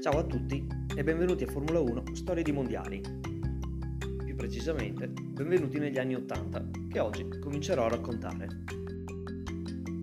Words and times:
Ciao 0.00 0.16
a 0.16 0.24
tutti 0.24 0.66
e 0.96 1.04
benvenuti 1.04 1.44
a 1.44 1.46
Formula 1.46 1.78
1 1.78 2.14
Storie 2.14 2.42
di 2.42 2.52
Mondiali. 2.52 3.02
Più 4.24 4.34
precisamente, 4.34 5.08
benvenuti 5.08 5.78
negli 5.78 5.98
anni 5.98 6.14
80, 6.14 6.70
che 6.88 7.00
oggi 7.00 7.28
comincerò 7.38 7.84
a 7.84 7.90
raccontare. 7.90 8.48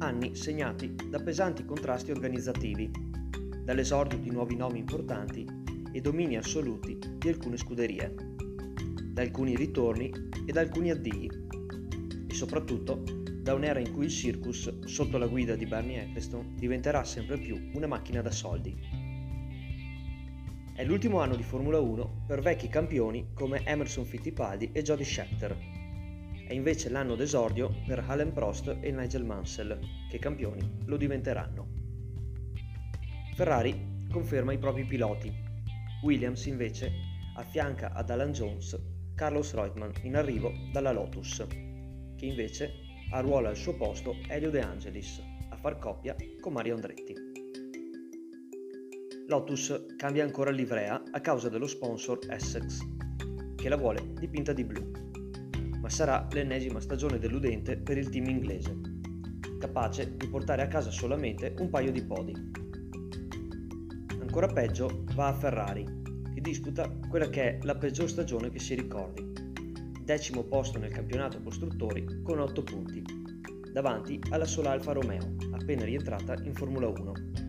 Anni 0.00 0.34
segnati 0.34 0.94
da 1.08 1.18
pesanti 1.18 1.64
contrasti 1.64 2.10
organizzativi, 2.10 2.90
dall'esordio 3.64 4.18
di 4.18 4.30
nuovi 4.30 4.54
nomi 4.54 4.80
importanti 4.80 5.46
e 5.90 6.00
domini 6.02 6.36
assoluti 6.36 6.98
di 7.16 7.28
alcune 7.30 7.56
scuderie, 7.56 8.14
da 9.02 9.22
alcuni 9.22 9.56
ritorni 9.56 10.12
e 10.44 10.52
da 10.52 10.60
alcuni 10.60 10.90
addii, 10.90 11.30
e 12.28 12.34
soprattutto 12.34 13.02
da 13.40 13.54
un'era 13.54 13.80
in 13.80 13.94
cui 13.94 14.04
il 14.04 14.10
circus, 14.10 14.80
sotto 14.84 15.16
la 15.16 15.26
guida 15.26 15.56
di 15.56 15.64
Bernie 15.64 16.02
Eccleston, 16.02 16.54
diventerà 16.54 17.02
sempre 17.02 17.38
più 17.38 17.70
una 17.72 17.86
macchina 17.86 18.20
da 18.20 18.30
soldi. 18.30 19.05
È 20.76 20.84
l'ultimo 20.84 21.20
anno 21.20 21.36
di 21.36 21.42
Formula 21.42 21.80
1 21.80 22.24
per 22.26 22.42
vecchi 22.42 22.68
campioni 22.68 23.30
come 23.32 23.64
Emerson 23.64 24.04
Fittipaldi 24.04 24.72
e 24.72 24.82
Jody 24.82 25.04
Scheckter. 25.04 25.56
È 26.46 26.52
invece 26.52 26.90
l'anno 26.90 27.14
d'esordio 27.14 27.76
per 27.86 28.04
Alan 28.06 28.30
Prost 28.30 28.76
e 28.82 28.90
Nigel 28.90 29.24
Mansell, 29.24 29.78
che 30.10 30.18
campioni 30.18 30.60
lo 30.84 30.98
diventeranno. 30.98 31.66
Ferrari 33.34 34.04
conferma 34.12 34.52
i 34.52 34.58
propri 34.58 34.84
piloti. 34.84 35.32
Williams 36.02 36.44
invece 36.44 36.92
affianca 37.36 37.94
ad 37.94 38.10
Alan 38.10 38.32
Jones 38.32 38.78
Carlos 39.14 39.54
Reutemann 39.54 39.92
in 40.02 40.14
arrivo 40.14 40.52
dalla 40.72 40.92
Lotus, 40.92 41.42
che 42.16 42.26
invece 42.26 42.70
arruola 43.12 43.48
al 43.48 43.56
suo 43.56 43.74
posto 43.76 44.14
Elio 44.28 44.50
De 44.50 44.60
Angelis 44.60 45.22
a 45.48 45.56
far 45.56 45.78
coppia 45.78 46.14
con 46.38 46.52
Mario 46.52 46.74
Andretti. 46.74 47.25
Lotus 49.28 49.86
cambia 49.96 50.22
ancora 50.22 50.50
livrea 50.50 51.02
a 51.10 51.20
causa 51.20 51.48
dello 51.48 51.66
sponsor 51.66 52.20
Essex, 52.28 52.78
che 53.56 53.68
la 53.68 53.76
vuole 53.76 54.12
dipinta 54.20 54.52
di 54.52 54.62
blu. 54.62 54.88
Ma 55.80 55.90
sarà 55.90 56.28
l'ennesima 56.30 56.78
stagione 56.78 57.18
deludente 57.18 57.76
per 57.76 57.98
il 57.98 58.08
team 58.08 58.28
inglese, 58.28 58.78
capace 59.58 60.16
di 60.16 60.28
portare 60.28 60.62
a 60.62 60.68
casa 60.68 60.92
solamente 60.92 61.56
un 61.58 61.68
paio 61.70 61.90
di 61.90 62.04
podi. 62.04 62.34
Ancora 64.20 64.46
peggio 64.46 65.04
va 65.16 65.26
a 65.26 65.34
Ferrari, 65.34 65.84
che 66.32 66.40
disputa 66.40 66.88
quella 67.08 67.28
che 67.28 67.42
è 67.42 67.58
la 67.62 67.74
peggior 67.74 68.08
stagione 68.08 68.50
che 68.50 68.60
si 68.60 68.76
ricordi. 68.76 69.32
Decimo 70.04 70.44
posto 70.44 70.78
nel 70.78 70.92
campionato 70.92 71.42
costruttori 71.42 72.22
con 72.22 72.38
8 72.38 72.62
punti, 72.62 73.02
davanti 73.72 74.20
alla 74.30 74.44
sola 74.44 74.70
Alfa 74.70 74.92
Romeo, 74.92 75.34
appena 75.50 75.84
rientrata 75.84 76.36
in 76.44 76.54
Formula 76.54 76.86
1 76.86 77.45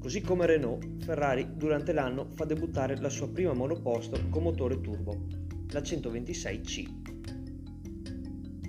Così 0.00 0.22
come 0.22 0.46
Renault, 0.46 1.04
Ferrari 1.04 1.46
durante 1.56 1.92
l'anno 1.92 2.30
fa 2.34 2.46
debuttare 2.46 2.98
la 2.98 3.10
sua 3.10 3.28
prima 3.28 3.52
monoposto 3.52 4.18
con 4.30 4.42
motore 4.42 4.80
turbo, 4.80 5.26
la 5.72 5.80
126C. 5.80 6.88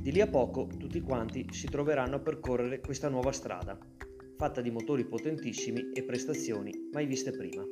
Di 0.02 0.11
lì 0.11 0.19
a 0.19 0.27
poco 0.27 0.67
tutti 0.77 0.99
quanti 0.99 1.47
si 1.52 1.67
troveranno 1.67 2.17
a 2.17 2.19
percorrere 2.19 2.81
questa 2.81 3.07
nuova 3.07 3.31
strada, 3.31 3.79
fatta 4.35 4.59
di 4.59 4.71
motori 4.71 5.05
potentissimi 5.05 5.91
e 5.93 6.03
prestazioni 6.03 6.89
mai 6.91 7.05
viste 7.05 7.31
prima. 7.31 7.65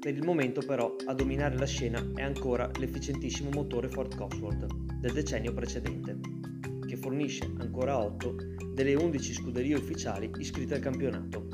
Per 0.00 0.14
il 0.14 0.24
momento 0.24 0.60
però 0.66 0.94
a 1.06 1.14
dominare 1.14 1.56
la 1.56 1.64
scena 1.64 2.12
è 2.14 2.20
ancora 2.22 2.70
l'efficientissimo 2.78 3.48
motore 3.54 3.88
Ford 3.88 4.14
Cosworth 4.14 4.66
del 5.00 5.12
decennio 5.12 5.54
precedente, 5.54 6.37
fornisce 6.98 7.50
ancora 7.58 7.98
8 7.98 8.36
delle 8.74 8.94
11 8.94 9.32
scuderie 9.32 9.76
ufficiali 9.76 10.30
iscritte 10.38 10.74
al 10.74 10.80
campionato. 10.80 11.48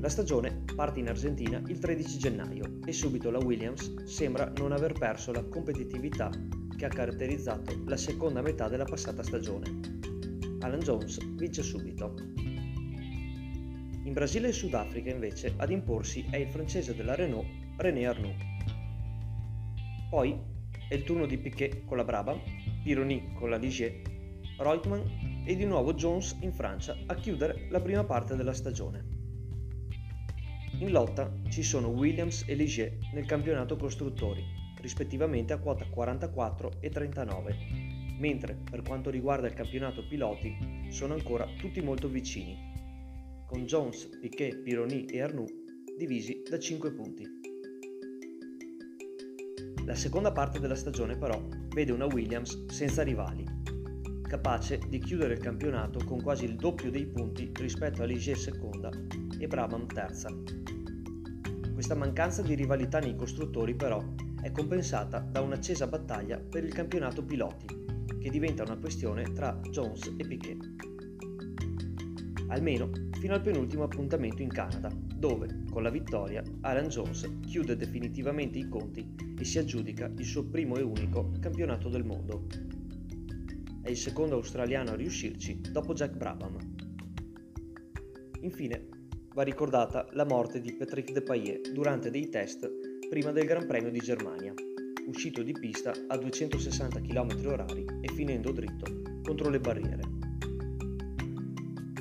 La 0.00 0.08
stagione 0.08 0.64
parte 0.74 0.98
in 0.98 1.08
Argentina 1.08 1.62
il 1.66 1.78
13 1.78 2.18
gennaio 2.18 2.78
e 2.84 2.92
subito 2.92 3.30
la 3.30 3.38
Williams 3.38 4.02
sembra 4.04 4.52
non 4.56 4.72
aver 4.72 4.92
perso 4.92 5.30
la 5.32 5.44
competitività 5.44 6.30
che 6.76 6.84
ha 6.84 6.88
caratterizzato 6.88 7.82
la 7.86 7.96
seconda 7.96 8.42
metà 8.42 8.68
della 8.68 8.84
passata 8.84 9.22
stagione. 9.22 10.00
Alan 10.60 10.80
Jones 10.80 11.18
vince 11.36 11.62
subito. 11.62 12.14
In 14.04 14.12
Brasile 14.12 14.48
e 14.48 14.52
Sudafrica 14.52 15.10
invece 15.10 15.54
ad 15.56 15.70
imporsi 15.70 16.26
è 16.28 16.36
il 16.36 16.48
francese 16.48 16.96
della 16.96 17.14
Renault 17.14 17.46
René 17.76 18.04
Arnoux. 18.04 18.34
Poi 20.10 20.36
è 20.88 20.94
il 20.94 21.04
turno 21.04 21.26
di 21.26 21.38
Piquet 21.38 21.84
con 21.84 21.96
la 21.96 22.04
Brabham, 22.04 22.40
Pironi 22.82 23.32
con 23.34 23.50
la 23.50 23.56
Ligier 23.56 24.02
Reutemann 24.58 25.44
e 25.44 25.56
di 25.56 25.64
nuovo 25.64 25.94
Jones 25.94 26.36
in 26.40 26.52
Francia 26.52 26.96
a 27.06 27.14
chiudere 27.14 27.66
la 27.70 27.80
prima 27.80 28.04
parte 28.04 28.36
della 28.36 28.52
stagione. 28.52 29.20
In 30.78 30.90
lotta 30.90 31.32
ci 31.48 31.62
sono 31.62 31.88
Williams 31.88 32.44
e 32.46 32.54
Ligier 32.54 32.98
nel 33.14 33.26
campionato 33.26 33.76
costruttori, 33.76 34.42
rispettivamente 34.80 35.52
a 35.52 35.58
quota 35.58 35.86
44 35.86 36.80
e 36.80 36.90
39, 36.90 37.56
mentre 38.18 38.58
per 38.68 38.82
quanto 38.82 39.10
riguarda 39.10 39.46
il 39.46 39.54
campionato 39.54 40.06
piloti 40.06 40.88
sono 40.88 41.14
ancora 41.14 41.46
tutti 41.58 41.80
molto 41.80 42.08
vicini, 42.08 42.70
con 43.46 43.64
Jones, 43.66 44.08
Piquet, 44.20 44.62
Pironi 44.62 45.04
e 45.04 45.20
Arnoux 45.20 45.50
divisi 45.98 46.42
da 46.48 46.58
5 46.58 46.92
punti. 46.92 47.51
La 49.84 49.94
seconda 49.94 50.32
parte 50.32 50.60
della 50.60 50.76
stagione 50.76 51.16
però 51.16 51.40
vede 51.74 51.92
una 51.92 52.06
Williams 52.06 52.66
senza 52.66 53.02
rivali 53.02 53.62
capace 54.32 54.80
di 54.88 54.98
chiudere 54.98 55.34
il 55.34 55.40
campionato 55.40 56.02
con 56.06 56.22
quasi 56.22 56.46
il 56.46 56.56
doppio 56.56 56.90
dei 56.90 57.06
punti 57.06 57.52
rispetto 57.56 58.00
a 58.00 58.06
Ligier 58.06 58.38
seconda 58.38 58.88
e 59.38 59.46
Brabham 59.46 59.86
terza. 59.86 60.30
Questa 61.74 61.94
mancanza 61.94 62.40
di 62.40 62.54
rivalità 62.54 62.98
nei 62.98 63.14
costruttori 63.14 63.74
però 63.74 64.02
è 64.40 64.50
compensata 64.50 65.18
da 65.18 65.42
un'accesa 65.42 65.86
battaglia 65.86 66.38
per 66.38 66.64
il 66.64 66.72
campionato 66.72 67.22
piloti, 67.22 67.66
che 68.18 68.30
diventa 68.30 68.62
una 68.62 68.78
questione 68.78 69.30
tra 69.32 69.60
Jones 69.68 70.14
e 70.16 70.24
Piquet. 70.24 70.91
Almeno 72.52 72.90
fino 73.18 73.34
al 73.34 73.42
penultimo 73.42 73.82
appuntamento 73.82 74.42
in 74.42 74.48
Canada, 74.48 74.90
dove, 75.16 75.64
con 75.70 75.82
la 75.82 75.90
vittoria, 75.90 76.42
Alan 76.60 76.88
Jones 76.88 77.28
chiude 77.40 77.76
definitivamente 77.76 78.58
i 78.58 78.68
conti 78.68 79.14
e 79.38 79.44
si 79.44 79.58
aggiudica 79.58 80.10
il 80.16 80.24
suo 80.24 80.44
primo 80.44 80.76
e 80.76 80.82
unico 80.82 81.32
campionato 81.40 81.88
del 81.88 82.04
mondo 82.04 82.46
è 83.82 83.90
il 83.90 83.96
secondo 83.96 84.36
australiano 84.36 84.90
a 84.90 84.94
riuscirci 84.94 85.60
dopo 85.72 85.92
Jack 85.92 86.16
Brabham. 86.16 86.56
Infine, 88.40 88.88
va 89.34 89.42
ricordata 89.42 90.06
la 90.12 90.24
morte 90.24 90.60
di 90.60 90.72
Patrick 90.72 91.12
Depailler 91.12 91.60
durante 91.72 92.10
dei 92.10 92.28
test 92.28 92.70
prima 93.08 93.32
del 93.32 93.44
Gran 93.44 93.66
Premio 93.66 93.90
di 93.90 93.98
Germania, 93.98 94.54
uscito 95.06 95.42
di 95.42 95.52
pista 95.52 95.92
a 96.06 96.16
260 96.16 97.00
km/h 97.00 98.00
e 98.00 98.12
finendo 98.12 98.52
dritto 98.52 99.20
contro 99.22 99.50
le 99.50 99.58
barriere. 99.58 100.11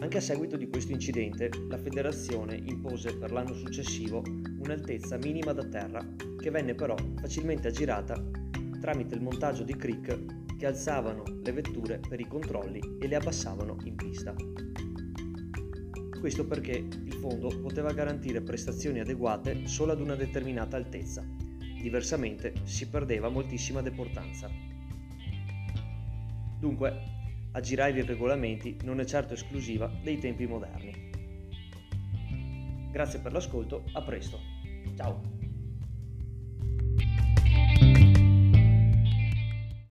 Anche 0.01 0.17
a 0.17 0.21
seguito 0.21 0.57
di 0.57 0.67
questo 0.67 0.93
incidente, 0.93 1.51
la 1.69 1.77
federazione 1.77 2.55
impose 2.55 3.15
per 3.17 3.31
l'anno 3.31 3.53
successivo 3.53 4.23
un'altezza 4.57 5.17
minima 5.17 5.53
da 5.53 5.63
terra, 5.63 6.03
che 6.39 6.49
venne 6.49 6.73
però 6.73 6.95
facilmente 7.19 7.67
aggirata 7.67 8.19
tramite 8.79 9.13
il 9.13 9.21
montaggio 9.21 9.61
di 9.61 9.75
crick 9.75 10.57
che 10.57 10.65
alzavano 10.65 11.21
le 11.43 11.51
vetture 11.51 11.99
per 11.99 12.19
i 12.19 12.27
controlli 12.27 12.97
e 12.99 13.07
le 13.07 13.15
abbassavano 13.15 13.77
in 13.83 13.95
pista. 13.95 14.33
Questo 16.19 16.47
perché 16.47 16.71
il 16.71 17.13
fondo 17.13 17.49
poteva 17.61 17.93
garantire 17.93 18.41
prestazioni 18.41 19.01
adeguate 19.01 19.67
solo 19.67 19.91
ad 19.91 20.01
una 20.01 20.15
determinata 20.15 20.77
altezza, 20.77 21.23
diversamente 21.79 22.53
si 22.63 22.89
perdeva 22.89 23.29
moltissima 23.29 23.83
deportanza. 23.83 24.49
Dunque, 26.59 27.19
aggirare 27.51 27.99
i 27.99 28.05
regolamenti 28.05 28.77
non 28.83 28.99
è 28.99 29.05
certo 29.05 29.33
esclusiva 29.33 29.91
dei 30.01 30.17
tempi 30.17 30.45
moderni. 30.45 31.09
Grazie 32.91 33.19
per 33.19 33.31
l'ascolto, 33.31 33.83
a 33.93 34.01
presto. 34.01 34.39
Ciao! 34.95 35.40